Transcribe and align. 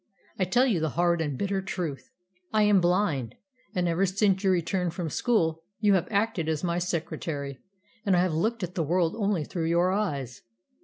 I 0.39 0.45
tell 0.45 0.65
you 0.65 0.79
the 0.79 0.89
hard 0.97 1.21
and 1.21 1.37
bitter 1.37 1.61
truth. 1.61 2.09
I 2.51 2.63
am 2.63 2.81
blind, 2.81 3.35
and 3.75 3.87
ever 3.87 4.07
since 4.07 4.43
your 4.43 4.51
return 4.51 4.89
from 4.89 5.11
school 5.11 5.61
you 5.79 5.93
have 5.93 6.07
acted 6.09 6.49
as 6.49 6.63
my 6.63 6.79
secretary, 6.79 7.59
and 8.03 8.15
I 8.17 8.21
have 8.21 8.33
looked 8.33 8.63
at 8.63 8.73
the 8.73 8.81
world 8.81 9.13
only 9.15 9.43
through 9.43 9.67
your 9.67 9.91
eyes. 9.91 10.41